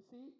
[0.00, 0.32] You see,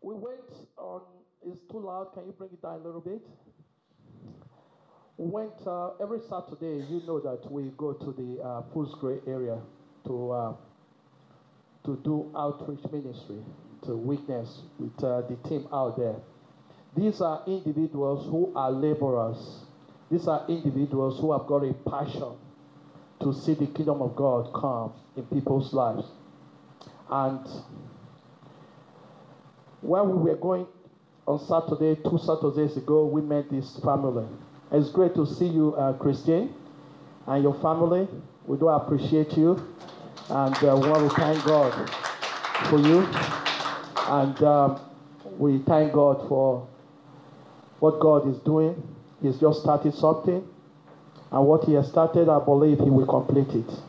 [0.00, 0.40] we went
[0.78, 1.02] on,
[1.44, 2.14] it's too loud.
[2.14, 3.20] Can you bring it down a little bit?
[5.18, 9.58] We went uh, every Saturday, you know that we go to the uh, Footscray area
[10.06, 10.52] to, uh,
[11.84, 13.42] to do outreach ministry,
[13.84, 16.16] to witness with uh, the team out there.
[16.96, 19.66] These are individuals who are laborers.
[20.10, 22.38] These are individuals who have got a passion
[23.20, 26.04] to see the kingdom of God come in people's lives.
[27.10, 27.40] And
[29.80, 30.66] when we were going
[31.26, 34.26] on Saturday, two Saturdays ago, we met this family.
[34.72, 36.52] It's great to see you, uh, Christine,
[37.26, 38.08] and your family.
[38.46, 39.62] We do appreciate you,
[40.28, 41.90] and uh, we want to thank God
[42.68, 43.06] for you.
[44.08, 44.80] And um,
[45.38, 46.66] we thank God for
[47.80, 48.82] what God is doing.
[49.22, 50.46] He's just started something,
[51.30, 53.82] and what He has started, I believe He will complete it.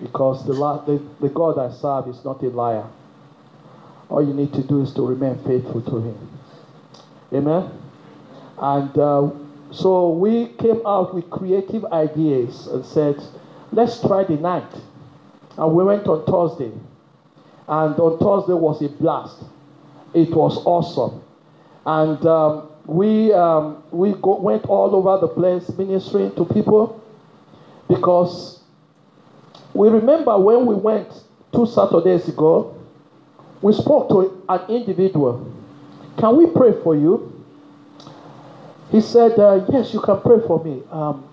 [0.00, 2.86] Because the, the, the God I serve is not a liar.
[4.08, 6.28] All you need to do is to remain faithful to Him.
[7.32, 7.70] Amen?
[8.58, 9.30] And uh,
[9.70, 13.22] so we came out with creative ideas and said,
[13.72, 14.72] let's try the night.
[15.58, 16.72] And we went on Thursday.
[17.68, 19.42] And on Thursday was a blast.
[20.14, 21.22] It was awesome.
[21.84, 27.02] And um, we, um, we go, went all over the place ministering to people
[27.88, 28.55] because
[29.76, 31.08] we remember when we went
[31.52, 32.74] two Saturdays ago,
[33.62, 35.52] we spoke to an individual.
[36.18, 37.32] Can we pray for you?
[38.90, 40.82] He said, uh, Yes, you can pray for me.
[40.90, 41.28] Um,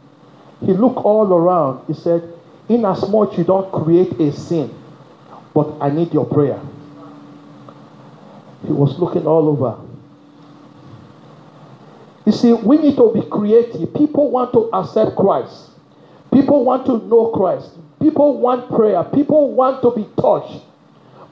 [0.62, 1.86] he looked all around.
[1.88, 2.34] He said,
[2.70, 4.74] Inasmuch you don't create a sin,
[5.54, 6.60] but I need your prayer.
[8.66, 9.78] He was looking all over.
[12.26, 13.94] You see, we need to be creative.
[13.94, 15.72] People want to accept Christ,
[16.32, 17.72] people want to know Christ,
[18.04, 20.62] people want prayer, people want to be touched.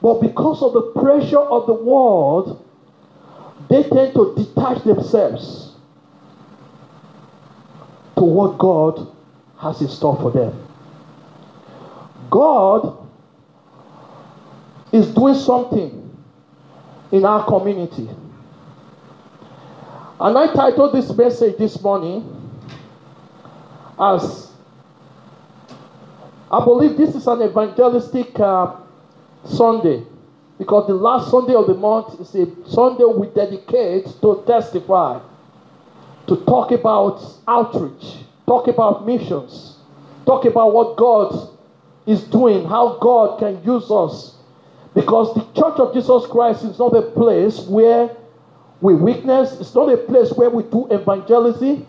[0.00, 2.66] But because of the pressure of the world,
[3.68, 5.74] they tend to detach themselves
[8.16, 9.06] to what God
[9.58, 10.66] has in store for them.
[12.30, 13.06] God
[14.92, 16.16] is doing something
[17.12, 18.08] in our community.
[20.18, 22.50] And I titled this message this morning
[24.00, 24.51] as
[26.52, 28.76] I believe this is an evangelistic uh,
[29.46, 30.04] Sunday
[30.58, 35.18] because the last Sunday of the month is a Sunday we dedicate to testify,
[36.26, 39.78] to talk about outreach, talk about missions,
[40.26, 41.48] talk about what God
[42.04, 44.36] is doing, how God can use us.
[44.94, 48.14] Because the Church of Jesus Christ is not a place where
[48.82, 51.86] we witness, it's not a place where we do evangelism.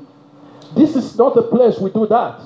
[0.73, 2.41] This is not a place we do that.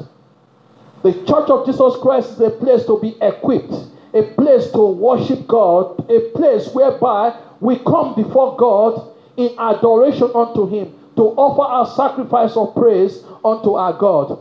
[1.03, 3.73] The Church of Jesus Christ is a place to be equipped
[4.13, 10.67] a place to worship God, a place whereby we come before God in adoration unto
[10.67, 14.39] Him, to offer our sacrifice of praise unto our God.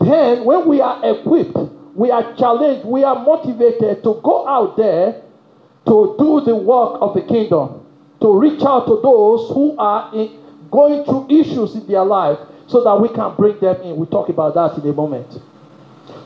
[0.00, 1.56] Then, when we are equipped,
[1.94, 5.22] we are challenged, we are motivated to go out there
[5.86, 7.86] to do the work of the kingdom,
[8.20, 10.38] to reach out to those who are in,
[10.70, 13.96] going through issues in their life so that we can bring them in.
[13.96, 15.40] We'll talk about that in a moment.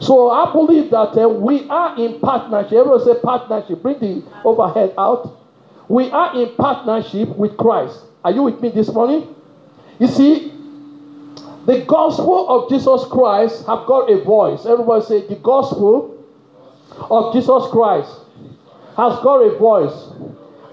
[0.01, 2.73] So I believe that uh, we are in partnership.
[2.73, 3.83] Everyone say partnership.
[3.83, 5.37] Bring the overhead out.
[5.89, 8.01] We are in partnership with Christ.
[8.25, 9.35] Are you with me this morning?
[9.99, 10.53] You see,
[11.67, 14.67] the gospel of Jesus Christ have got a voice.
[14.67, 16.25] Everybody say the gospel
[17.11, 18.11] of Jesus Christ
[18.97, 20.11] has got a voice,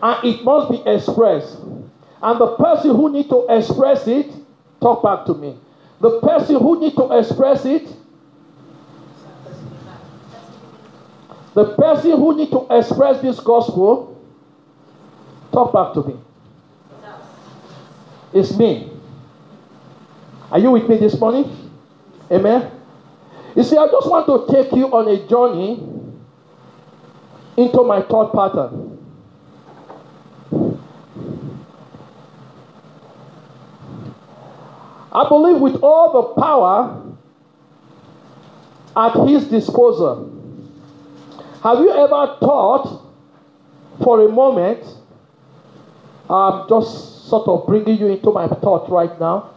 [0.01, 1.57] and it must be expressed.
[2.21, 4.31] And the person who need to express it,
[4.81, 5.57] talk back to me.
[6.01, 7.87] The person who need to express it
[11.55, 14.21] The person who need to express this gospel,
[15.53, 16.19] talk back to me.
[18.33, 18.91] It's me.
[20.51, 21.71] Are you with me this morning?
[22.29, 22.69] Amen.
[23.55, 25.81] You see, I just want to take you on a journey
[27.55, 28.91] into my thought pattern.
[35.13, 37.02] I believe with all the power
[38.97, 40.34] at his disposal,
[41.66, 43.02] have you ever thought
[44.03, 44.85] for a moment?
[46.29, 49.50] I'm just sort of bringing you into my thought right now.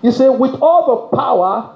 [0.00, 1.74] You say, with all the power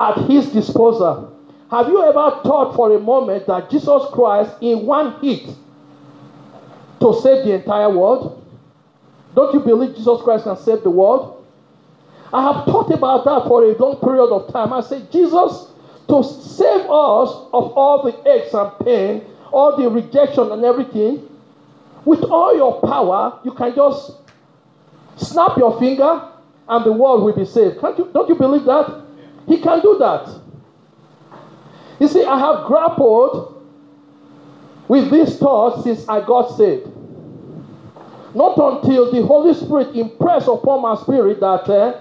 [0.00, 1.32] at his disposal,
[1.70, 5.46] have you ever thought for a moment that Jesus Christ, in one hit,
[6.98, 8.44] to save the entire world?
[9.36, 11.46] Don't you believe Jesus Christ can save the world?
[12.32, 14.72] I have thought about that for a long period of time.
[14.72, 15.70] I say, Jesus,
[16.08, 19.22] to save us of all the aches and pain
[19.52, 21.28] all the rejection and everything,
[22.04, 24.12] with all your power, you can just
[25.16, 26.28] snap your finger
[26.68, 27.80] and the world will be saved.
[27.80, 29.02] Can't you, don't you believe that?
[29.46, 30.40] He can do that.
[31.98, 33.54] You see, I have grappled
[34.88, 36.86] with this thought since I got saved.
[38.34, 42.00] Not until the Holy Spirit impressed upon my spirit that uh,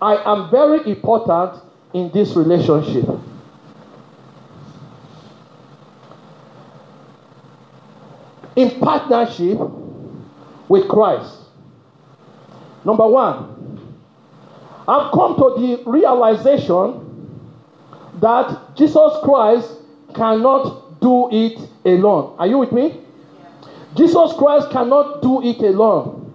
[0.00, 1.60] I am very important
[1.92, 3.08] in this relationship.
[8.56, 9.58] In partnership
[10.68, 11.38] with Christ.
[12.84, 13.94] Number one,
[14.86, 17.40] I've come to the realization
[18.20, 19.70] that Jesus Christ
[20.14, 22.36] cannot do it alone.
[22.38, 23.00] Are you with me?
[23.94, 26.32] Jesus Christ cannot do it alone.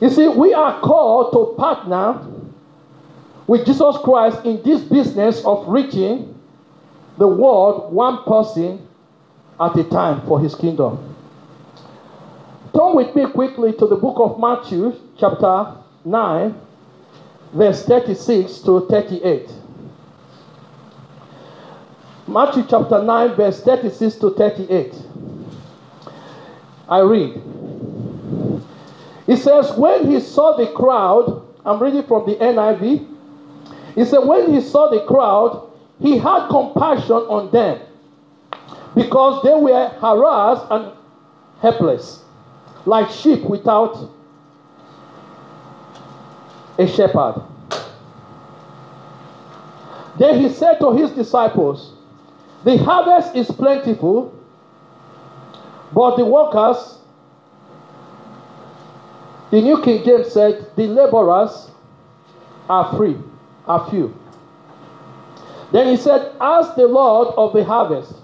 [0.00, 2.24] You see, we are called to partner
[3.46, 6.38] with Jesus Christ in this business of reaching
[7.16, 8.87] the world one person
[9.60, 11.14] at a time for his kingdom.
[12.74, 15.74] Turn with me quickly to the book of Matthew, chapter
[16.04, 16.60] 9,
[17.52, 19.50] verse 36 to 38.
[22.28, 24.94] Matthew chapter 9, verse 36 to 38.
[26.88, 27.42] I read.
[29.26, 33.14] It says, When he saw the crowd, I'm reading from the NIV.
[33.94, 35.70] He said, When he saw the crowd,
[36.00, 37.80] he had compassion on them
[38.98, 40.92] because they were harassed and
[41.60, 42.24] helpless,
[42.84, 44.10] like sheep without
[46.76, 47.40] a shepherd.
[50.18, 51.92] Then he said to his disciples,
[52.64, 54.34] the harvest is plentiful,
[55.92, 56.98] but the workers,
[59.52, 61.70] the New King James said, the laborers
[62.68, 63.16] are free,
[63.68, 64.12] are few.
[65.70, 68.17] Then he said, Ask the Lord of the harvest.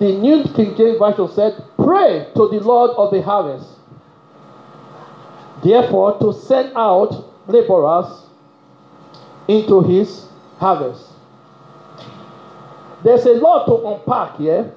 [0.00, 3.68] The New King James Version said, Pray to the Lord of the harvest.
[5.62, 8.22] Therefore, to send out laborers
[9.46, 10.24] into his
[10.56, 11.04] harvest.
[13.04, 14.72] There's a lot to unpack here.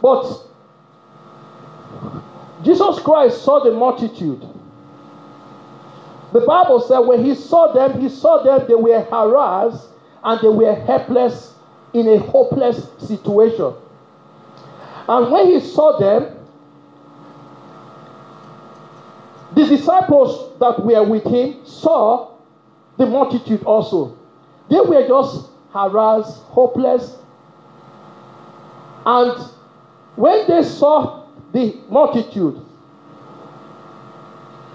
[0.00, 0.44] But
[2.62, 4.46] Jesus Christ saw the multitude.
[6.32, 9.88] The Bible said when he saw them, he saw them, they were harassed
[10.22, 11.54] and they were helpless
[11.92, 13.74] in a hopeless situation.
[15.08, 16.34] And when he saw them,
[19.54, 22.36] the disciples that were with him saw
[22.98, 24.18] the multitude also.
[24.68, 27.16] They were just harassed, hopeless.
[29.06, 29.50] And
[30.16, 32.60] when they saw the multitude,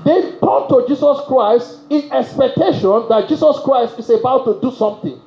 [0.03, 5.21] they turned to Jesus Christ in expectation that Jesus Christ is about to do something.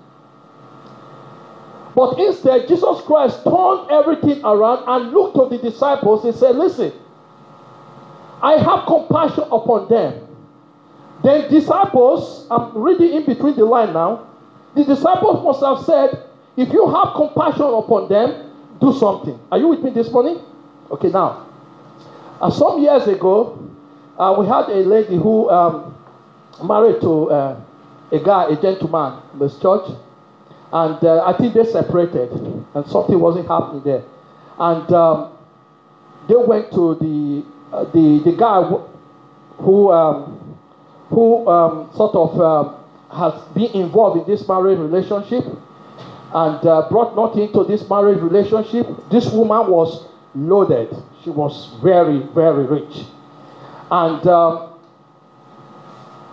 [1.97, 6.93] But instead, Jesus Christ turned everything around and looked to the disciples and said, Listen,
[8.43, 10.29] I have compassion upon them.
[11.25, 14.29] The disciples, I'm reading in between the line now,
[14.75, 16.23] the disciples must have said,
[16.59, 19.41] if you have compassion upon them, do something.
[19.51, 20.39] Are you with me this morning?
[20.91, 21.47] Okay, now,
[22.43, 23.59] uh, some years ago,
[24.19, 25.97] uh, we had a lady who um,
[26.63, 27.61] married to uh,
[28.13, 29.89] a guy, a gentleman in this church,
[30.73, 34.03] and uh, I think they separated, and something wasn't happening there.
[34.59, 35.33] And um,
[36.29, 37.45] they went to the
[37.77, 38.63] uh, the the guy
[39.59, 40.59] who um,
[41.09, 42.77] who um, sort of um,
[43.11, 45.45] has been involved in this marriage relationship
[46.35, 48.87] and uh, brought nothing into this marriage relationship.
[49.11, 50.95] This woman was loaded.
[51.23, 53.05] She was very, very rich.
[53.91, 54.75] And, um,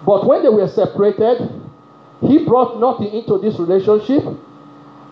[0.06, 1.50] but when they were separated,
[2.28, 4.24] he brought nothing into this relationship.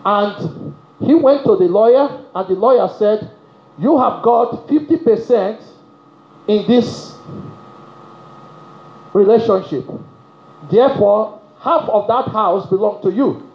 [0.04, 3.30] And he went to the lawyer, and the lawyer said,
[3.78, 5.62] You have got 50%
[6.48, 7.14] in this
[9.12, 9.84] relationship.
[10.70, 13.48] Therefore, half of that house belonged to you.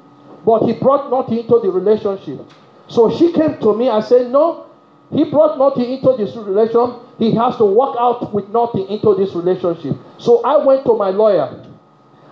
[0.46, 2.40] But he brought nothing into the relationship.
[2.88, 4.68] So she came to me and said, No,
[5.12, 7.00] he brought nothing into this relation.
[7.18, 9.98] He has to walk out with nothing into this relationship.
[10.18, 11.67] So I went to my lawyer.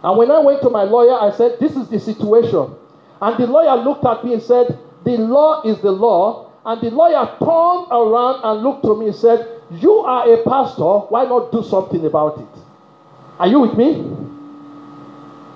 [0.06, 2.76] And when I went to my lawyer, I said, This is the situation.
[3.20, 6.52] And the lawyer looked at me and said, The law is the law.
[6.64, 11.10] And the lawyer turned around and looked to me and said, You are a pastor.
[11.10, 12.62] Why not do something about it?
[13.40, 13.96] Are you with me?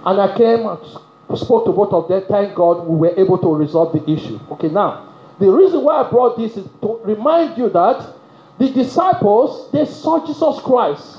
[0.05, 2.23] And I came and spoke to both of them.
[2.27, 4.39] Thank God we were able to resolve the issue.
[4.53, 8.15] Okay, now, the reason why I brought this is to remind you that
[8.57, 11.17] the disciples, they saw Jesus Christ.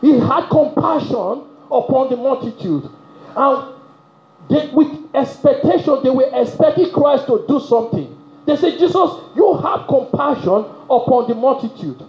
[0.00, 2.90] He had compassion upon the multitude.
[3.36, 3.74] And
[4.48, 8.16] they, with expectation, they were expecting Christ to do something.
[8.46, 12.02] They said, Jesus, you have compassion upon the multitude.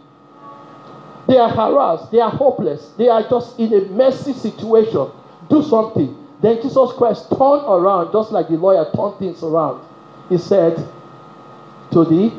[1.27, 5.11] They are harassed, they are hopeless, they are just in a messy situation.
[5.49, 6.17] Do something.
[6.41, 9.85] Then Jesus Christ turned around, just like the lawyer turned things around.
[10.29, 10.75] He said
[11.91, 12.33] to the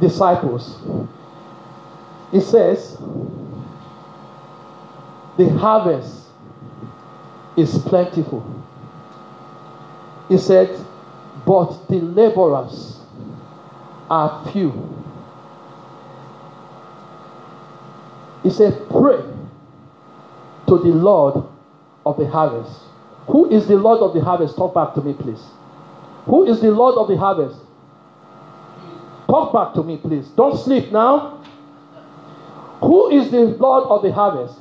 [0.00, 0.78] disciples,
[2.30, 2.96] He says,
[5.36, 6.26] The harvest
[7.56, 8.44] is plentiful.
[10.28, 10.84] He said,
[11.46, 13.00] But the laborers
[14.08, 14.72] are few.
[18.42, 19.22] He said, Pray
[20.68, 21.44] to the Lord
[22.04, 22.80] of the harvest.
[23.26, 24.56] Who is the Lord of the harvest?
[24.56, 25.42] Talk back to me, please.
[26.26, 27.58] Who is the Lord of the harvest?
[29.28, 30.28] Talk back to me, please.
[30.28, 31.42] Don't sleep now.
[32.80, 34.58] Who is the Lord of the harvest?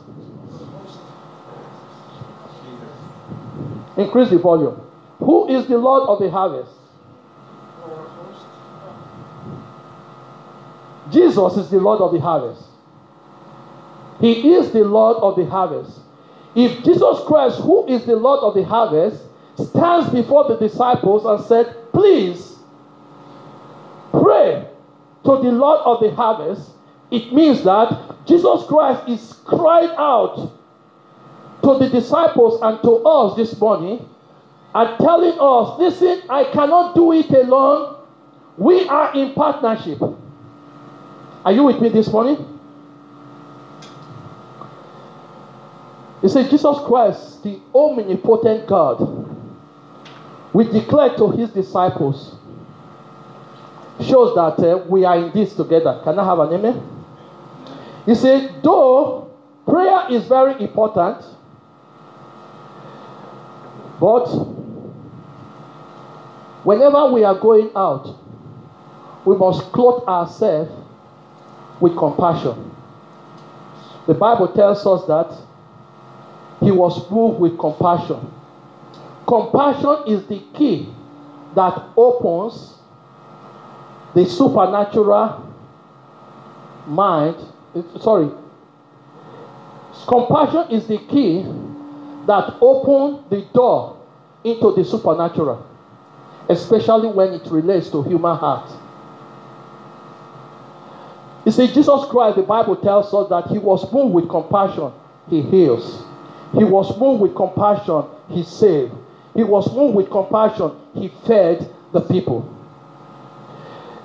[3.97, 4.79] Increase the volume.
[5.19, 6.71] Who is the Lord of the harvest?
[11.11, 12.63] Jesus is the Lord of the harvest.
[14.19, 15.99] He is the Lord of the harvest.
[16.55, 19.23] If Jesus Christ, who is the Lord of the harvest,
[19.55, 22.57] stands before the disciples and said, Please
[24.11, 24.67] pray
[25.23, 26.71] to the Lord of the harvest,
[27.09, 30.51] it means that Jesus Christ is crying out
[31.63, 34.07] to the disciples and to us this morning
[34.73, 37.97] and telling us, Listen, I cannot do it alone.
[38.57, 40.01] We are in partnership.
[41.43, 42.59] Are you with me this morning?
[46.21, 49.27] He said, Jesus Christ, the omnipotent God,
[50.53, 52.35] we declare to his disciples,
[54.01, 55.99] shows that uh, we are in this together.
[56.03, 57.05] Can I have an amen?
[58.05, 59.31] He said, though
[59.65, 61.23] prayer is very important,
[64.01, 64.25] but
[66.63, 68.17] whenever we are going out,
[69.23, 70.71] we must clothe ourselves
[71.79, 72.71] with compassion.
[74.07, 75.31] The Bible tells us that
[76.61, 78.33] he was moved with compassion.
[79.27, 80.91] Compassion is the key
[81.55, 82.79] that opens
[84.15, 85.47] the supernatural
[86.87, 87.35] mind.
[87.99, 88.31] Sorry.
[90.07, 91.45] Compassion is the key
[92.27, 93.97] that open the door
[94.43, 95.65] into the supernatural,
[96.49, 98.71] especially when it relates to human heart.
[101.45, 104.91] You see, Jesus Christ, the Bible tells us that he was moved with compassion,
[105.29, 106.03] he heals.
[106.53, 108.93] He was moved with compassion, he saved.
[109.33, 112.47] He was moved with compassion, he fed the people.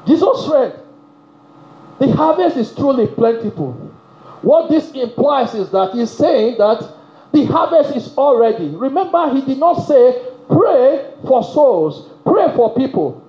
[0.06, 0.80] Jesus said,
[1.98, 3.72] The harvest is truly plentiful.
[4.42, 6.95] What this implies is that he's saying that
[7.32, 8.68] the harvest is already.
[8.68, 13.22] Remember, he did not say, Pray for souls, pray for people,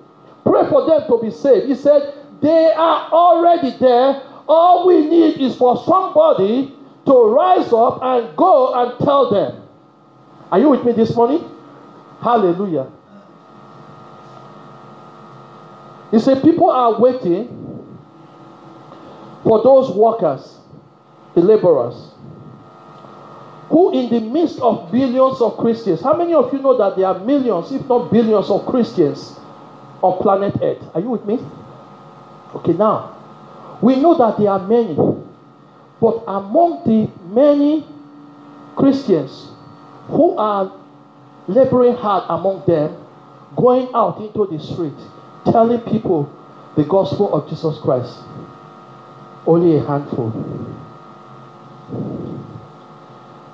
[0.44, 1.66] pray for them to be saved.
[1.66, 4.22] He said, They are already there.
[4.48, 6.74] All we need is for somebody
[7.06, 9.62] to rise up and go and tell them.
[10.50, 11.44] Are you with me this morning?
[12.22, 12.90] Hallelujah.
[16.12, 17.98] You see, people are waiting
[19.42, 20.58] for those workers,
[21.34, 22.12] the laborers,
[23.68, 27.06] who, in the midst of billions of Christians, how many of you know that there
[27.06, 29.38] are millions, if not billions, of Christians
[30.02, 30.82] on planet Earth?
[30.94, 31.38] Are you with me?
[32.54, 33.14] Okay, now,
[33.82, 34.94] we know that there are many,
[36.00, 37.86] but among the many
[38.76, 39.50] Christians
[40.08, 40.72] who are
[41.46, 42.96] laboring hard among them,
[43.56, 44.94] going out into the street,
[45.44, 46.32] telling people
[46.76, 48.18] the gospel of Jesus Christ,
[49.46, 50.32] only a handful.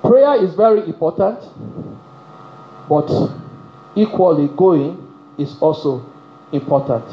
[0.05, 1.39] Prayer is very important,
[2.87, 3.09] but
[3.95, 5.01] equally going
[5.37, 6.05] is also
[6.51, 7.05] important.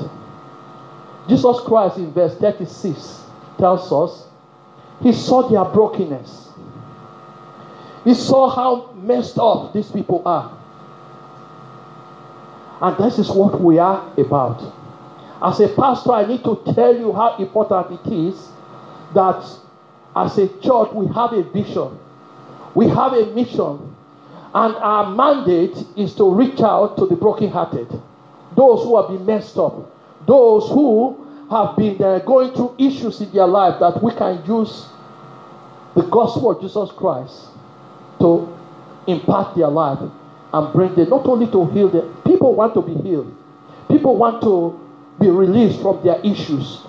[1.29, 3.25] Jesus Christ in verse 36
[3.59, 4.27] tells us
[5.03, 6.51] he saw their brokenness.
[8.05, 10.59] He saw how messed up these people are.
[12.81, 14.61] And this is what we are about.
[15.41, 18.49] As a pastor, I need to tell you how important it is
[19.15, 19.45] that
[20.15, 21.99] as a church we have a vision,
[22.75, 23.95] we have a mission,
[24.55, 27.89] and our mandate is to reach out to the brokenhearted,
[28.57, 29.91] those who have been messed up,
[30.27, 31.19] those who
[31.51, 34.87] have been uh, going through issues in their life that we can use
[35.95, 37.49] the gospel of Jesus Christ
[38.21, 38.59] to
[39.07, 39.99] impact their life
[40.53, 42.23] and bring them not only to heal them.
[42.25, 43.35] People want to be healed.
[43.89, 44.79] People want to
[45.21, 46.81] be released from their issues.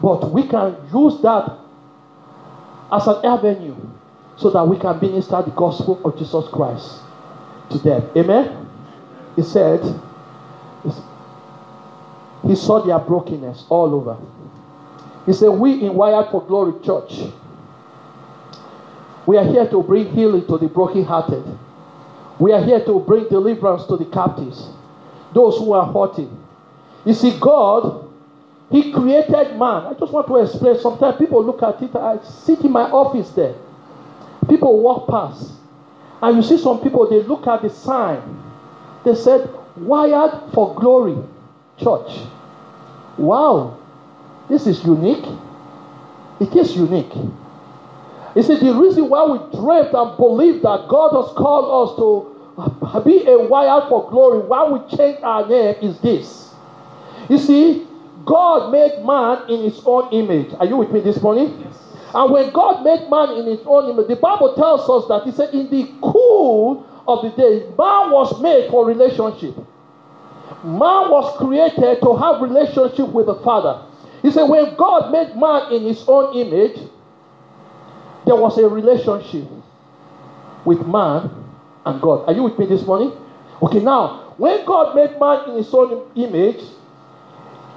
[0.00, 1.58] But we can use that
[2.92, 3.76] as an avenue
[4.36, 7.00] so that we can minister the gospel of Jesus Christ
[7.70, 8.10] to them.
[8.16, 8.68] Amen?
[9.36, 9.80] He said,
[12.46, 14.16] he saw their brokenness all over.
[15.26, 17.32] He said, We in Wired for Glory Church,
[19.26, 21.44] we are here to bring healing to the brokenhearted.
[22.40, 24.68] We are here to bring deliverance to the captives,
[25.32, 26.36] those who are hurting.
[27.04, 28.10] You see, God,
[28.70, 29.86] He created man.
[29.86, 30.78] I just want to explain.
[30.80, 31.94] Sometimes people look at it.
[31.94, 33.54] I sit in my office there.
[34.48, 35.52] People walk past.
[36.20, 38.42] And you see some people, they look at the sign.
[39.04, 41.16] They said, Wired for Glory
[41.78, 42.26] Church.
[43.18, 43.78] Wow,
[44.48, 45.24] this is unique.
[46.40, 47.12] It is unique.
[48.34, 52.32] You see, the reason why we dreamt and believed that God has called us to
[53.04, 56.54] be a wired for glory, why we change our name is this.
[57.28, 57.86] You see,
[58.24, 60.54] God made man in his own image.
[60.58, 61.62] Are you with me this morning?
[61.64, 61.81] Yes.
[62.14, 65.32] And when God made man in his own image, the Bible tells us that he
[65.32, 69.56] said, in the cool of the day, man was made for relationship.
[70.62, 73.82] Man was created to have relationship with the Father.
[74.20, 76.78] He said, when God made man in his own image,
[78.26, 79.48] there was a relationship
[80.64, 81.30] with man
[81.84, 82.28] and God.
[82.28, 83.12] Are you with me this morning?
[83.62, 86.62] Okay, now, when God made man in his own image,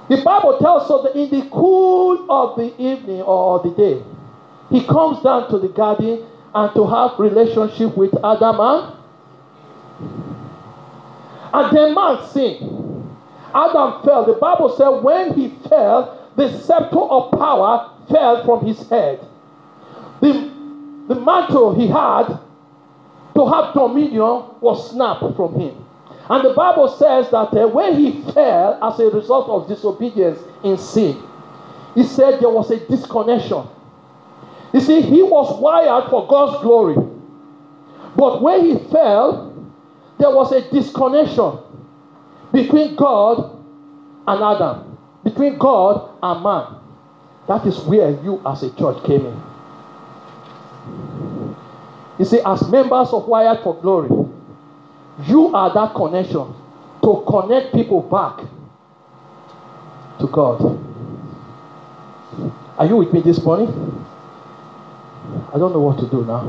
[0.08, 4.02] the Bible tells us that in the cool of the evening or the day,
[4.70, 8.96] he comes down to the garden and to have relationship with Adam and
[11.52, 13.16] and then man sinned.
[13.54, 14.26] Adam fell.
[14.26, 19.26] The Bible said when he fell, the scepter of power fell from his head.
[20.20, 20.52] The,
[21.08, 22.38] the mantle he had
[23.34, 25.82] to have dominion was snapped from him.
[26.28, 30.76] And the Bible says that uh, when he fell as a result of disobedience in
[30.76, 31.22] sin,
[31.94, 33.62] he said there was a disconnection.
[34.76, 36.96] You see, he was wired for God's glory.
[38.14, 39.72] But when he fell,
[40.18, 41.60] there was a disconnection
[42.52, 43.58] between God
[44.28, 46.78] and Adam, between God and man.
[47.48, 49.42] That is where you as a church came in.
[52.18, 54.10] You see, as members of Wired for Glory,
[55.24, 56.52] you are that connection
[57.02, 58.44] to connect people back
[60.20, 60.78] to God.
[62.76, 64.04] Are you with me this morning?
[65.54, 66.42] I don't know what to do now.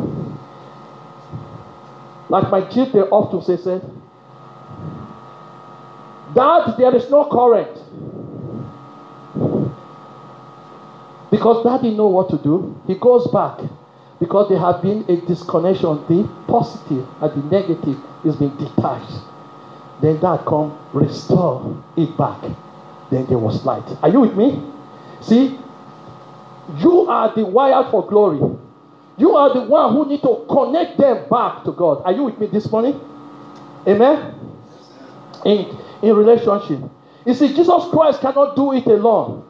[2.30, 3.82] Like my chief, they often say, said,
[6.34, 7.78] Dad, there is no current.
[11.32, 12.80] Because daddy know what to do.
[12.88, 13.60] He goes back.
[14.20, 16.04] Because there have been a disconnection.
[16.08, 19.22] The positive and the negative is being detached.
[20.02, 22.42] Then dad come restore it back.
[23.10, 23.86] Then there was light.
[24.04, 24.62] Are you with me?
[25.22, 25.58] See,
[26.78, 28.57] you are the wire for glory.
[29.18, 32.04] You are the one who need to connect them back to God.
[32.06, 33.00] Are you with me this morning?
[33.88, 34.34] Amen?
[35.44, 36.80] In, in relationship.
[37.26, 39.44] You see, Jesus Christ cannot do it alone.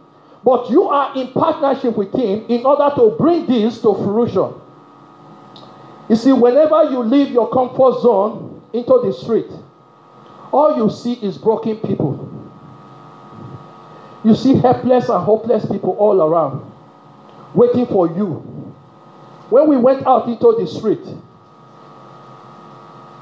[0.43, 4.53] But you are in partnership with Him in order to bring this to fruition.
[6.07, 9.51] You see, whenever you leave your comfort zone into the street,
[10.53, 12.23] all you see is broken people.
[14.23, 16.71] You see helpless and hopeless people all around,
[17.53, 18.56] waiting for you
[19.49, 21.05] when we went out into the street,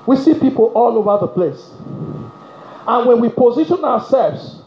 [0.07, 1.71] we see people all over the place.
[2.87, 4.61] And when we position ourselves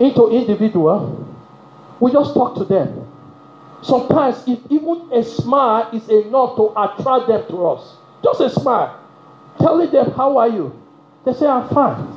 [0.00, 1.26] into individual,
[2.00, 3.08] we just talk to them.
[3.82, 8.98] Sometimes, if even a smile is enough to attract them to us, just a smile,
[9.58, 10.80] telling them, How are you?
[11.24, 12.10] They say, I'm fine.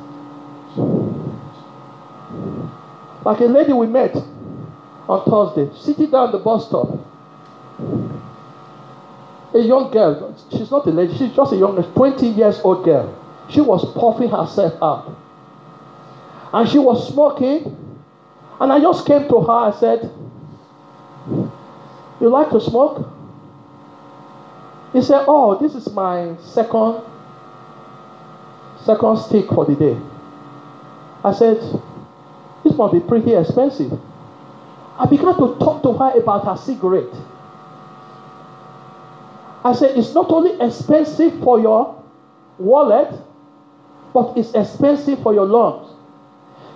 [3.24, 4.16] Like a lady we met
[5.08, 7.07] on Thursday, sitting down the bus stop
[9.54, 13.14] a young girl, she's not a lady, she's just a young 20 years old girl.
[13.48, 15.16] She was puffing herself up.
[16.52, 17.76] And she was smoking.
[18.60, 20.12] And I just came to her and said,
[22.20, 23.08] You like to smoke?
[24.92, 27.02] He said, Oh, this is my second
[28.84, 29.96] second stick for the day.
[31.24, 31.60] I said,
[32.64, 33.98] This must be pretty expensive.
[34.98, 37.14] I began to talk to her about her cigarette.
[39.64, 42.02] I said, it's not only expensive for your
[42.58, 43.12] wallet,
[44.14, 45.92] but it's expensive for your lungs.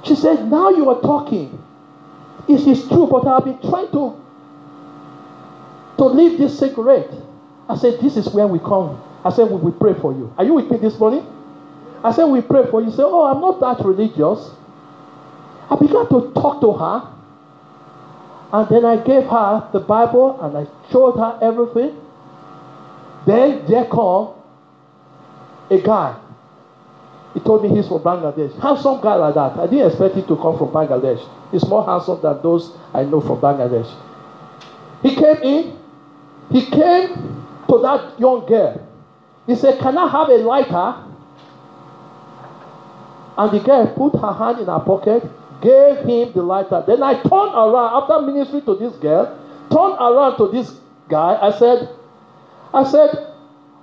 [0.04, 1.62] She said, now you are talking.
[2.48, 4.20] It is true, but I've been trying to,
[5.98, 7.10] to leave this cigarette.
[7.68, 9.00] I said, this is where we come.
[9.24, 10.32] I said, we will pray for you.
[10.36, 11.24] Are you with me this morning?
[12.02, 12.90] I said, we pray for you.
[12.90, 14.50] Say, oh, I'm not that religious.
[15.70, 17.08] I began to talk to her.
[18.52, 22.01] And then I gave her the Bible and I showed her everything.
[23.26, 24.34] Then there come
[25.70, 26.18] a guy.
[27.34, 28.58] He told me he's from Bangladesh.
[28.60, 29.58] Handsome guy like that.
[29.58, 31.26] I didn't expect him to come from Bangladesh.
[31.50, 33.90] He's more handsome than those I know from Bangladesh.
[35.02, 35.78] He came in.
[36.50, 38.86] He came to that young girl.
[39.46, 41.08] He said, Can I have a lighter?
[43.38, 45.24] And the girl put her hand in her pocket,
[45.62, 46.84] gave him the lighter.
[46.86, 49.38] Then I turned around after ministry to this girl,
[49.70, 51.38] turned around to this guy.
[51.40, 51.88] I said,
[52.74, 53.10] I said,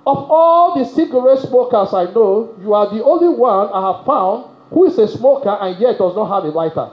[0.06, 4.46] of all the cigarette smokers I know, you are the only one I have found
[4.70, 6.90] who is a smoker and yet does not have a lighter.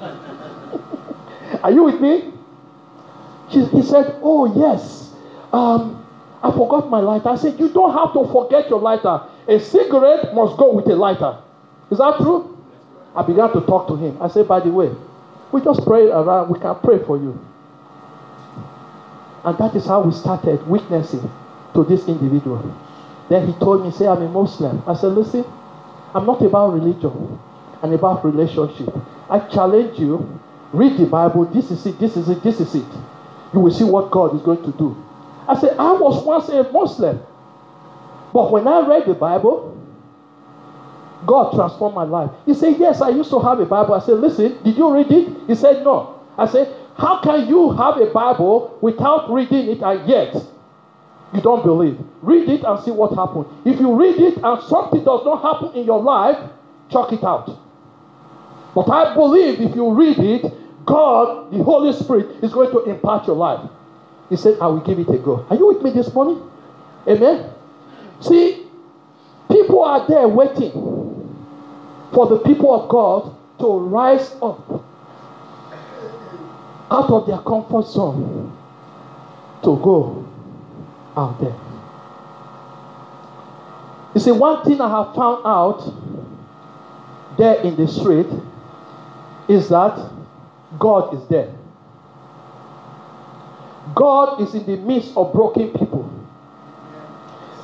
[1.62, 2.32] are you with me?
[3.50, 5.14] She, he said, Oh, yes.
[5.52, 6.04] Um,
[6.42, 7.28] I forgot my lighter.
[7.28, 9.22] I said, You don't have to forget your lighter.
[9.48, 11.38] A cigarette must go with a lighter.
[11.90, 12.58] Is that true?
[13.14, 14.20] I began to talk to him.
[14.20, 14.92] I said, By the way,
[15.52, 16.50] we just pray around.
[16.50, 17.38] We can pray for you.
[19.46, 21.30] And that is how we started witnessing
[21.74, 22.74] to this individual.
[23.28, 24.82] Then he told me, say, I'm a Muslim.
[24.86, 25.44] I said, listen,
[26.14, 27.38] I'm not about religion.
[27.82, 28.92] I'm about relationship.
[29.30, 30.40] I challenge you,
[30.72, 31.44] read the Bible.
[31.46, 32.86] This is it, this is it, this is it.
[33.54, 34.96] You will see what God is going to do.
[35.48, 37.20] I said, I was once a Muslim.
[38.32, 39.76] But when I read the Bible,
[41.24, 42.30] God transformed my life.
[42.44, 43.94] He said, Yes, I used to have a Bible.
[43.94, 45.28] I said, Listen, did you read it?
[45.46, 46.20] He said, No.
[46.36, 50.34] I said, How can you have a Bible without reading it and yet
[51.34, 51.98] you don't believe.
[52.22, 53.46] Read it and see what happens.
[53.64, 56.38] If you read it and something does not happen in your life,
[56.90, 57.58] chuck it out.
[58.74, 60.52] But I believe if you read it,
[60.86, 63.68] God, the Holy Spirit, is going to impart your life.
[64.28, 65.46] He said, I will give it a go.
[65.50, 66.42] Are you with me this morning?
[67.08, 67.50] Amen.
[68.20, 68.66] See,
[69.50, 70.72] people are there waiting
[72.12, 74.75] for the people of God to rise up
[76.90, 78.56] out of their comfort zone
[79.62, 80.26] to go
[81.16, 81.56] out there.
[84.14, 85.92] You see, one thing I have found out
[87.36, 88.28] there in the street
[89.48, 90.10] is that
[90.78, 91.52] God is there.
[93.94, 96.10] God is in the midst of broken people.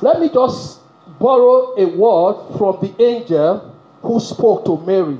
[0.01, 0.79] Let me just
[1.19, 5.17] borrow a word from the angel who spoke to Mary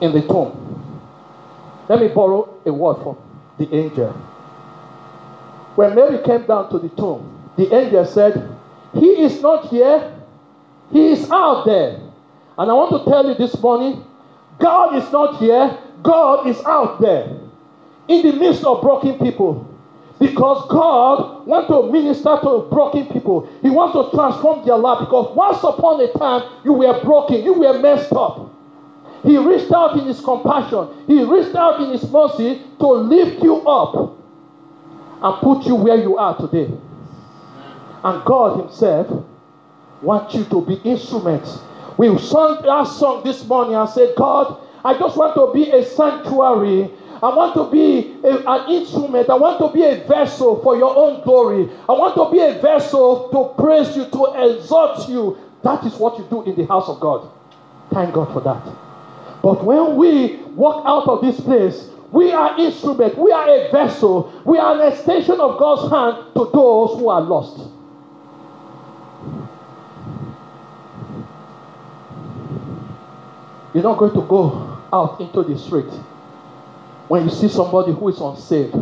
[0.00, 0.63] in the tomb.
[1.88, 3.16] Let me borrow a word from
[3.58, 4.12] the angel.
[5.76, 8.56] When Mary came down to the tomb, the angel said,
[8.94, 10.14] He is not here,
[10.92, 12.00] He is out there.
[12.56, 14.04] And I want to tell you this morning
[14.58, 17.28] God is not here, God is out there
[18.08, 19.70] in the midst of broken people.
[20.20, 23.48] Because God wants to minister to broken people.
[23.62, 25.00] He wants to transform their life.
[25.00, 28.53] Because once upon a time, you were broken, you were messed up.
[29.24, 33.66] He reached out in His compassion, He reached out in His mercy to lift you
[33.66, 34.18] up
[35.22, 36.70] and put you where you are today.
[38.04, 39.24] And God Himself
[40.02, 41.58] wants you to be instruments.
[41.96, 45.82] We sung our song this morning and said, God, I just want to be a
[45.84, 46.90] sanctuary.
[47.22, 49.30] I want to be a, an instrument.
[49.30, 51.70] I want to be a vessel for your own glory.
[51.88, 55.38] I want to be a vessel to praise you, to exalt you.
[55.62, 57.30] That is what you do in the house of God.
[57.90, 58.93] Thank God for that.
[59.44, 63.18] But when we walk out of this place, we are instrument.
[63.18, 64.32] We are a vessel.
[64.46, 67.68] We are an extension of God's hand to those who are lost.
[73.74, 75.92] You're not going to go out into the street
[77.08, 78.74] when you see somebody who is unsaved,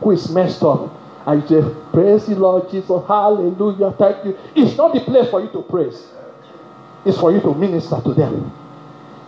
[0.00, 0.90] who is messed up,
[1.26, 4.36] and you say, Praise the Lord Jesus, hallelujah, thank you.
[4.56, 6.08] It's not the place for you to praise,
[7.04, 8.52] it's for you to minister to them,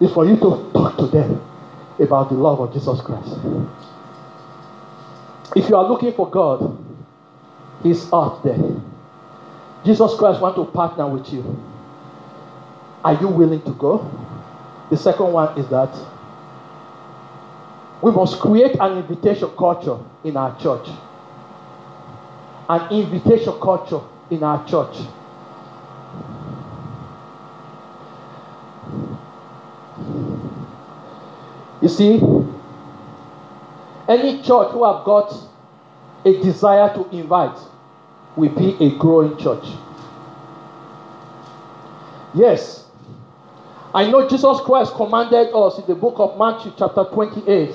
[0.01, 1.41] it's for you to talk to them
[1.99, 3.37] about the love of Jesus Christ.
[5.55, 6.79] If you are looking for God,
[7.83, 8.59] He's out there.
[9.85, 11.63] Jesus Christ wants to partner with you.
[13.05, 14.11] Are you willing to go?
[14.91, 15.95] The second one is that
[18.03, 20.89] we must create an invitation culture in our church.
[22.69, 24.97] An invitation culture in our church.
[31.83, 32.17] You see,
[34.09, 35.35] any church who have got
[36.25, 37.59] a desire to invite
[38.37, 39.65] will be a growing church.
[42.33, 42.87] Yes,
[43.95, 47.75] I know Jesus Christ commanded us in the book of Matthew, chapter 28,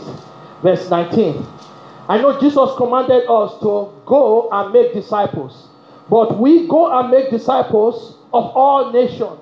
[0.63, 1.45] verse 19.
[2.07, 5.67] I know Jesus commanded us to go and make disciples.
[6.09, 9.39] But we go and make disciples of all nations.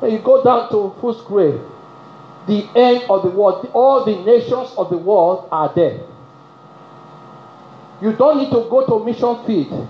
[0.00, 0.94] When you go down to
[1.26, 1.60] grade,
[2.46, 6.00] the end of the world, all the nations of the world are there.
[8.00, 9.88] You don't need to go to mission field.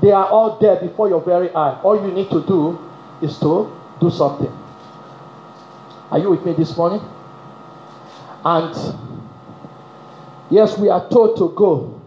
[0.00, 1.80] They are all there before your very eye.
[1.82, 2.78] All you need to do
[3.20, 4.52] is to do something.
[6.10, 7.02] Are you with me this morning?
[8.44, 8.74] And
[10.50, 12.00] yes, we are told to go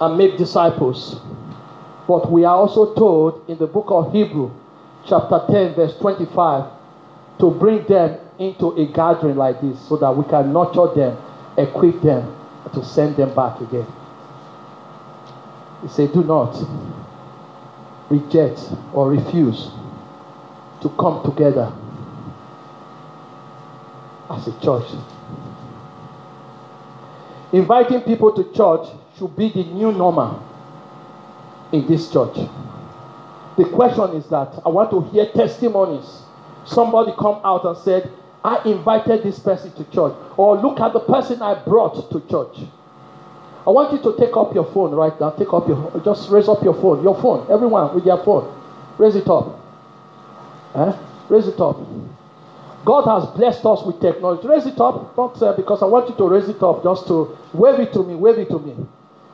[0.00, 1.20] and make disciples.
[2.06, 4.50] But we are also told in the book of Hebrew,
[5.06, 6.70] chapter 10, verse 25,
[7.38, 11.16] to bring them into a gathering like this so that we can nurture them,
[11.56, 12.34] equip them,
[12.74, 13.86] to send them back again.
[15.82, 16.56] He said, Do not
[18.10, 18.60] reject
[18.92, 19.70] or refuse
[20.80, 21.72] to come together
[24.30, 24.86] as a church.
[27.52, 30.42] Inviting people to church should be the new normal
[31.72, 32.36] in this church.
[33.56, 36.22] The question is that I want to hear testimonies.
[36.64, 38.10] Somebody come out and said,
[38.46, 40.14] I invited this person to church.
[40.36, 42.68] Or look at the person I brought to church.
[43.66, 45.30] I want you to take up your phone right now.
[45.30, 47.02] Take up your just raise up your phone.
[47.02, 47.50] Your phone.
[47.50, 48.46] Everyone with your phone.
[48.98, 49.58] Raise it up.
[50.76, 50.92] Eh?
[51.28, 51.76] Raise it up.
[52.84, 54.46] God has blessed us with technology.
[54.46, 55.18] Raise it up.
[55.18, 58.14] Uh, because I want you to raise it up just to wave it to me.
[58.14, 58.76] Wave it to me.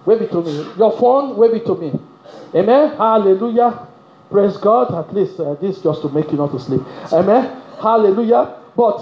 [0.07, 0.73] Wave it to me.
[0.79, 1.93] Your phone, wave it to me.
[2.55, 2.97] Amen.
[2.97, 3.87] Hallelujah.
[4.31, 4.95] Praise God.
[4.95, 6.81] At least uh, this just to make you not to sleep.
[7.13, 7.61] Amen.
[7.79, 8.62] Hallelujah.
[8.77, 9.01] But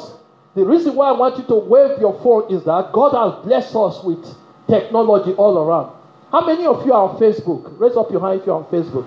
[0.55, 3.75] the reason why I want you to wave your phone is that God has blessed
[3.77, 4.25] us with
[4.69, 5.97] technology all around.
[6.33, 7.79] How many of you are on Facebook?
[7.79, 9.07] Raise up your hand if you're on Facebook.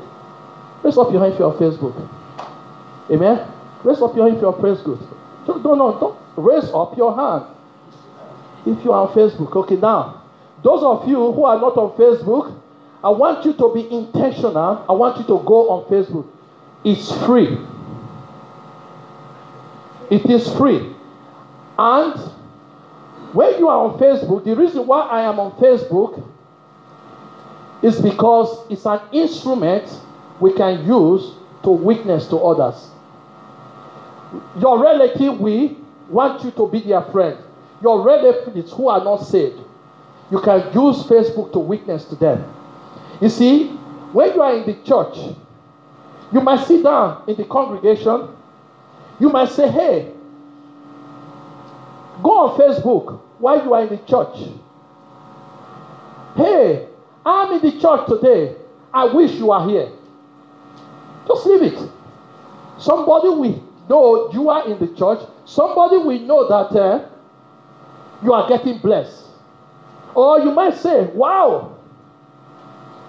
[0.83, 2.09] Raise up your hand if you're on Facebook.
[3.11, 3.47] Amen.
[3.83, 4.99] Raise up your hand if you're on Facebook.
[5.45, 7.45] Don't, no, no, don't raise up your hand
[8.65, 9.55] if you're on Facebook.
[9.55, 10.23] Okay, now,
[10.63, 12.59] those of you who are not on Facebook,
[13.03, 14.85] I want you to be intentional.
[14.87, 16.27] I want you to go on Facebook.
[16.85, 17.57] It's free.
[20.13, 20.93] It is free.
[21.79, 22.19] And
[23.33, 26.23] when you are on Facebook, the reason why I am on Facebook
[27.81, 29.89] is because it's an instrument
[30.39, 32.91] we can use to witness to others.
[34.59, 35.77] Your relative we
[36.09, 37.39] want you to be their friend.
[37.81, 39.59] Your relatives who are not saved,
[40.29, 42.53] you can use Facebook to witness to them.
[43.19, 43.69] You see,
[44.13, 45.35] when you are in the church,
[46.31, 48.27] you might sit down in the congregation,
[49.23, 50.11] you might say, Hey,
[52.21, 54.49] go on Facebook while you are in the church.
[56.35, 56.89] Hey,
[57.25, 58.57] I'm in the church today.
[58.93, 59.89] I wish you are here.
[61.25, 61.89] Just leave it.
[62.77, 65.19] Somebody will know you are in the church.
[65.45, 67.07] Somebody will know that uh,
[68.21, 69.23] you are getting blessed.
[70.15, 71.77] Or you might say, wow,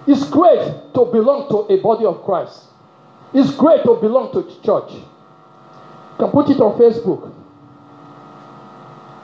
[0.07, 2.67] it's great to belong to a body of Christ.
[3.33, 4.93] It's great to belong to church.
[6.17, 7.33] Can put it on Facebook.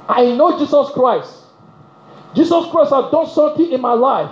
[0.10, 1.36] I know Jesus Christ.
[2.36, 4.32] Jesus Christ has done something in my life.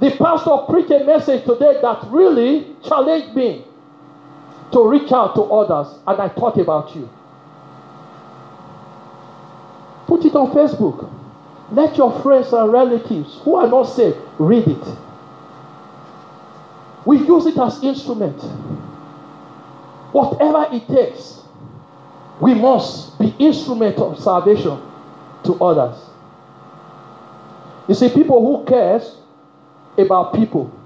[0.00, 3.64] The pastor preached a message today that really challenged me
[4.72, 7.08] to reach out to others, and I thought about you.
[10.06, 11.10] Put it on Facebook.
[11.70, 14.96] Let your friends and relatives who are not saved read it.
[17.04, 18.40] We use it as instrument.
[20.12, 21.41] Whatever it takes,
[22.42, 24.76] we must be instrument of salvation
[25.44, 25.96] to others.
[27.86, 29.16] You see, people who cares
[29.96, 30.76] about people,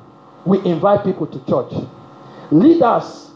[0.44, 1.72] we invite people to church.
[2.50, 3.30] Leaders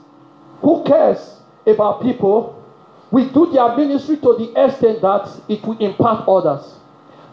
[0.60, 2.62] who cares about people,
[3.10, 6.74] we do their ministry to the extent that it will impact others.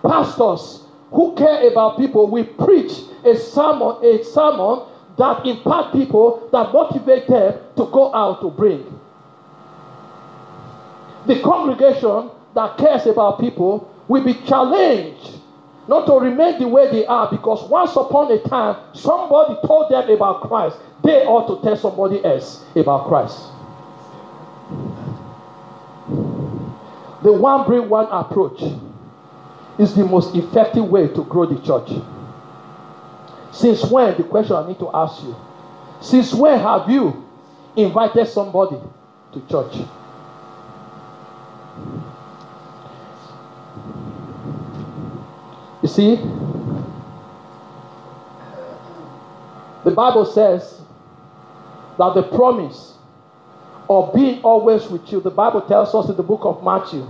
[0.01, 2.93] Pastors who care about people, we preach
[3.25, 8.96] a sermon, a sermon that impact people, that motivate them to go out to bring.
[11.27, 15.37] The congregation that cares about people will be challenged
[15.87, 20.09] not to remain the way they are because once upon a time somebody told them
[20.09, 20.77] about Christ.
[21.03, 23.39] They ought to tell somebody else about Christ.
[27.23, 28.61] The one bring one approach
[29.77, 31.89] is the most effective way to grow the church.
[33.51, 35.35] Since when, the question I need to ask you,
[36.01, 37.25] since when have you
[37.75, 38.77] invited somebody
[39.33, 39.87] to church?
[45.87, 46.15] You see,
[49.85, 50.81] the Bible says
[51.97, 52.97] that the promise
[53.89, 57.07] of being always with you, the Bible tells us in the book of Matthew,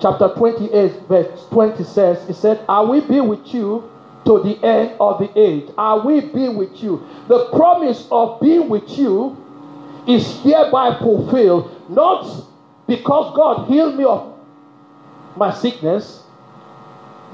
[0.00, 3.88] chapter 28, verse 20 says, It said, I will be with you
[4.24, 5.70] to the end of the age.
[5.78, 7.06] I will be with you.
[7.28, 9.36] The promise of being with you
[10.08, 12.44] is hereby fulfilled, not
[12.88, 14.36] because God healed me of
[15.36, 16.23] my sickness,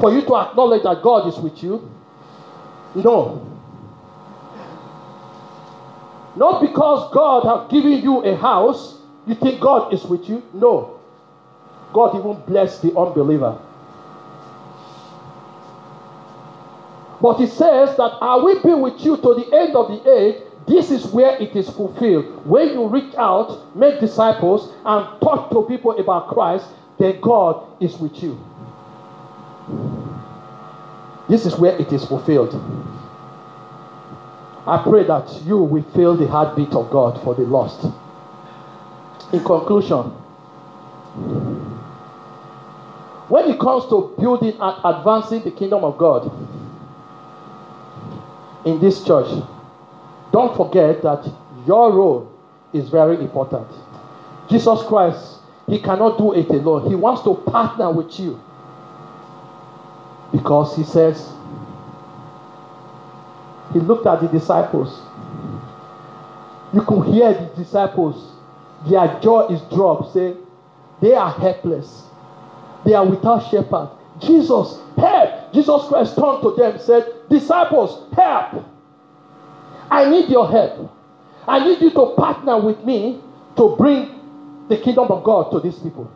[0.00, 1.90] for you to acknowledge that God is with you.
[2.94, 3.46] No.
[6.36, 10.42] Not because God has given you a house, you think God is with you.
[10.52, 10.98] No.
[11.92, 13.58] God even bless the unbeliever.
[17.20, 20.42] But he says that I will be with you to the end of the age.
[20.66, 22.46] This is where it is fulfilled.
[22.46, 26.66] When you reach out, make disciples, and talk to people about Christ,
[26.98, 28.38] then God is with you.
[31.30, 32.52] This is where it is fulfilled.
[34.66, 37.84] I pray that you will feel the heartbeat of God for the lost.
[39.32, 40.10] In conclusion,
[43.28, 46.32] when it comes to building and advancing the kingdom of God
[48.64, 49.44] in this church,
[50.32, 51.32] don't forget that
[51.64, 52.32] your role
[52.72, 53.68] is very important.
[54.48, 55.38] Jesus Christ,
[55.68, 56.88] He cannot do it alone.
[56.88, 58.40] He wants to partner with you
[60.32, 61.32] because He says,
[63.72, 65.00] He looked at the disciples.
[66.72, 68.32] You could hear the disciples,
[68.88, 70.36] their jaw is dropped, saying,
[71.00, 72.06] They are helpless.
[72.84, 73.90] They are without shepherd.
[74.20, 75.52] Jesus, help!
[75.52, 78.64] Jesus Christ turned to them said, Disciples, help!
[79.90, 80.92] I need your help.
[81.46, 83.20] I need you to partner with me
[83.56, 84.20] to bring
[84.68, 86.10] the kingdom of God to these people.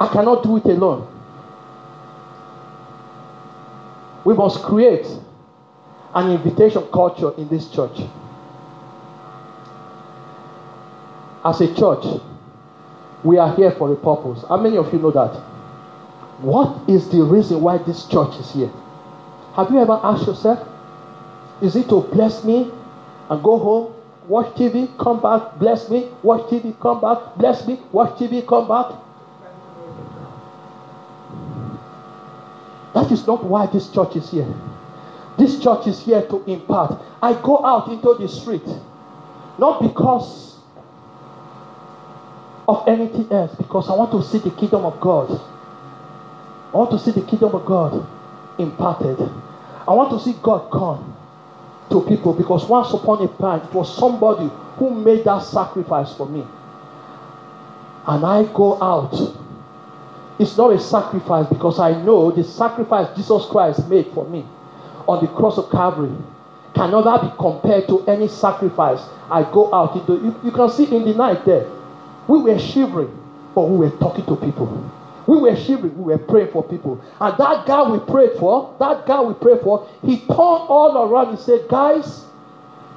[0.00, 1.06] I cannot do it alone.
[4.30, 5.08] We must create
[6.14, 7.98] an invitation culture in this church.
[11.44, 12.04] As a church,
[13.24, 14.44] we are here for a purpose.
[14.48, 15.34] How many of you know that?
[16.42, 18.70] What is the reason why this church is here?
[19.54, 20.60] Have you ever asked yourself?
[21.60, 22.70] Is it to bless me
[23.30, 23.92] and go home,
[24.28, 28.68] watch TV, come back, bless me, watch TV, come back, bless me, watch TV, come
[28.68, 28.94] back?
[32.94, 34.52] That is not why this church is here.
[35.38, 37.00] This church is here to impart.
[37.22, 38.66] I go out into the street
[39.58, 40.58] not because
[42.68, 45.40] of anything else, because I want to see the kingdom of God.
[46.72, 48.06] I want to see the kingdom of God
[48.58, 49.18] imparted.
[49.88, 51.16] I want to see God come
[51.90, 56.28] to people because once upon a time it was somebody who made that sacrifice for
[56.28, 56.46] me.
[58.06, 59.39] And I go out.
[60.40, 64.46] It's not a sacrifice because I know the sacrifice Jesus Christ made for me
[65.06, 66.16] on the cross of Calvary
[66.74, 70.14] can never be compared to any sacrifice I go out into.
[70.14, 71.70] You, you can see in the night there,
[72.26, 73.14] we were shivering,
[73.54, 74.90] but we were talking to people.
[75.26, 77.04] We were shivering, we were praying for people.
[77.20, 81.28] And that guy we prayed for, that guy we prayed for, he turned all around
[81.28, 82.24] and said, Guys,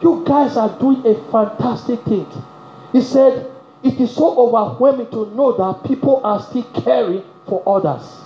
[0.01, 2.25] you guys are doing a fantastic thing.
[2.93, 3.51] He said,
[3.83, 8.21] It is so overwhelming to know that people are still caring for others.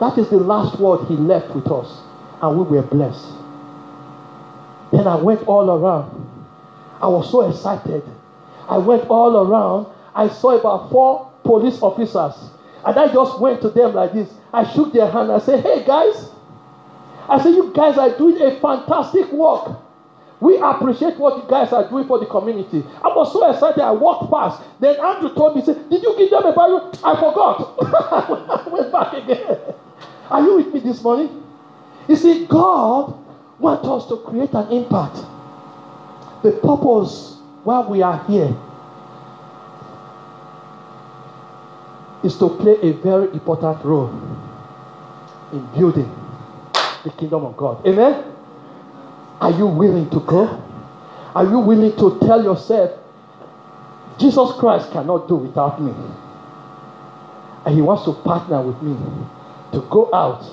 [0.00, 2.00] That is the last word he left with us.
[2.40, 3.32] And we were blessed.
[4.92, 6.26] Then I went all around.
[7.00, 8.02] I was so excited.
[8.68, 9.86] I went all around.
[10.14, 12.50] I saw about four police officers
[12.84, 14.32] and I just went to them like this.
[14.52, 15.30] I shook their hand.
[15.30, 16.30] I said, Hey guys,
[17.28, 19.76] I said, You guys are doing a fantastic work.
[20.40, 22.82] We appreciate what you guys are doing for the community.
[23.02, 23.82] I was so excited.
[23.82, 24.62] I walked past.
[24.80, 26.90] Then Andrew told me, said, Did you give them a Bible?
[27.04, 27.76] I forgot.
[28.66, 29.58] I went back again.
[30.30, 31.42] Are you with me this morning?
[32.08, 33.14] You see, God
[33.58, 35.18] wants us to create an impact.
[36.42, 38.56] The purpose why we are here
[42.24, 44.10] is to play a very important role
[45.52, 46.10] in building
[47.04, 47.86] the kingdom of God.
[47.86, 48.24] Amen?
[49.40, 50.62] Are you willing to go?
[51.34, 52.98] Are you willing to tell yourself,
[54.18, 55.92] Jesus Christ cannot do without me?
[57.64, 58.96] And He wants to partner with me
[59.72, 60.44] to go out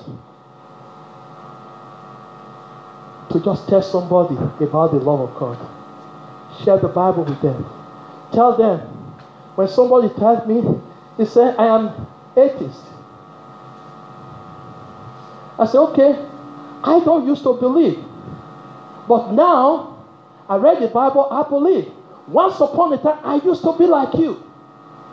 [3.30, 5.58] to just tell somebody about the love of God.
[6.64, 7.66] Share the Bible with them.
[8.32, 8.80] Tell them
[9.54, 10.80] when somebody tells me
[11.16, 12.84] he said, I am atheist.
[15.58, 16.24] I said, okay,
[16.84, 18.04] I don't used to believe.
[19.08, 20.04] But now,
[20.48, 21.90] I read the Bible, I believe.
[22.26, 24.42] Once upon a time, I used to be like you.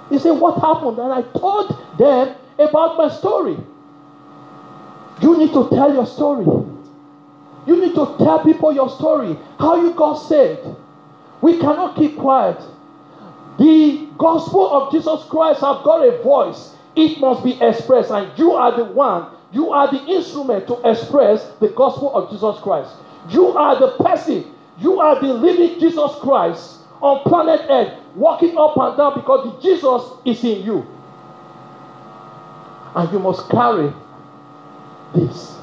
[0.10, 1.00] He said, what happened?
[1.00, 3.58] And I told them about my story.
[5.22, 6.46] You need to tell your story.
[7.66, 10.68] You need to tell people your story, how you got saved.
[11.42, 12.62] We cannot keep quiet.
[13.58, 16.76] The gospel of Jesus Christ have got a voice.
[16.96, 21.50] It must be expressed, and you are the one, you are the instrument to express
[21.60, 22.94] the gospel of Jesus Christ.
[23.30, 28.78] You are the person, you are the living Jesus Christ on planet Earth, walking up
[28.78, 30.86] and down because the Jesus is in you.
[32.96, 33.94] And you must carry
[35.14, 35.58] this.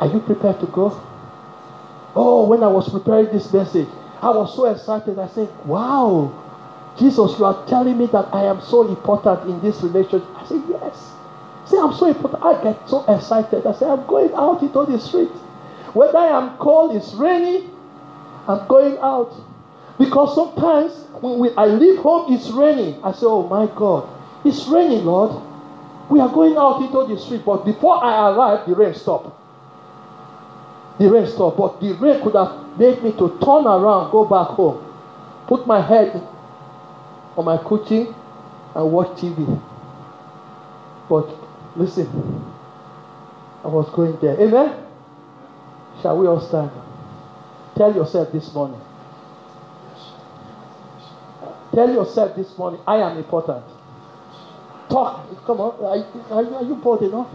[0.00, 1.00] Are you prepared to go?
[2.14, 3.88] Oh, when I was preparing this message,
[4.20, 5.18] I was so excited.
[5.18, 6.32] I said, Wow,
[6.98, 10.28] Jesus, you are telling me that I am so important in this relationship.
[10.34, 11.12] I said, Yes.
[11.66, 12.42] Say, I'm so important.
[12.42, 13.66] I get so excited.
[13.66, 15.30] I say, I'm going out into the street.
[15.94, 17.68] Whether I am cold, it's rainy,
[18.46, 19.34] I'm going out.
[19.98, 23.02] Because sometimes when we, I leave home, it's raining.
[23.02, 24.08] I say, Oh my God,
[24.44, 25.42] it's raining, Lord.
[26.08, 27.44] We are going out into the street.
[27.44, 29.36] But before I arrive, the rain stopped.
[30.98, 31.58] The rain stopped.
[31.58, 34.84] But the rain could have made me to turn around, go back home,
[35.46, 36.14] put my head
[37.36, 38.14] on my cushion,
[38.74, 39.60] and watch TV.
[41.08, 41.28] But
[41.76, 42.08] listen,
[43.64, 44.40] I was going there.
[44.40, 44.87] Amen?
[46.02, 46.70] Shall we all stand?
[47.76, 48.80] Tell yourself this morning.
[51.74, 53.64] Tell yourself this morning, I am important.
[54.88, 55.28] Talk.
[55.44, 55.84] Come on.
[56.30, 57.28] Are, are, you bold enough?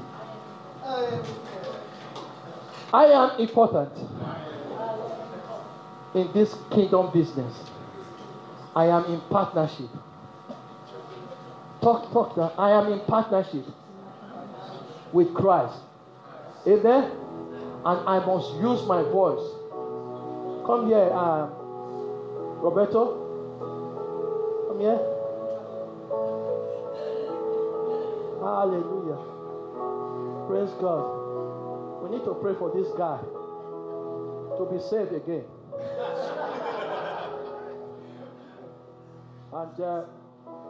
[2.93, 3.91] I am important
[6.15, 7.53] in this kingdom business.
[8.75, 9.89] I am in partnership.
[11.81, 12.53] Talk, talk now.
[12.57, 13.65] I am in partnership
[15.11, 15.79] with Christ.
[16.67, 17.22] Amen.
[17.85, 19.43] And I must use my voice.
[20.65, 21.49] Come here, uh,
[22.63, 23.19] Roberto.
[24.69, 24.99] Come here.
[28.39, 29.19] Hallelujah.
[30.47, 32.03] Praise God.
[32.03, 33.19] We need to pray for this guy
[34.57, 35.43] to be saved again.
[39.53, 40.05] and uh,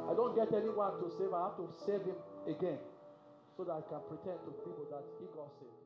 [0.10, 2.16] I don't get anyone to save, I have to save him
[2.48, 2.80] again
[3.56, 5.83] so that I can pretend to people that he got saved.